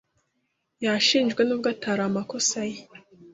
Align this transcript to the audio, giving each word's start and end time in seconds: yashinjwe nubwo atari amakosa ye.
yashinjwe 0.85 1.41
nubwo 1.43 1.67
atari 1.73 2.01
amakosa 2.09 2.59
ye. 2.69 2.77